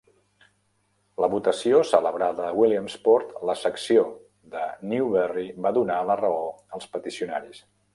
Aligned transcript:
La 1.23 1.29
votació 1.33 1.81
celebrada 1.89 2.47
a 2.49 2.55
Williamsport, 2.61 3.37
la 3.51 3.57
secció 3.67 4.09
de 4.57 4.67
Newberry, 4.95 5.49
va 5.69 5.77
donar 5.81 6.05
la 6.13 6.21
raó 6.27 6.45
als 6.81 6.95
peticionaris. 6.99 7.67